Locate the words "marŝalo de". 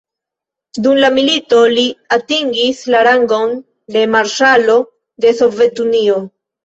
4.17-5.35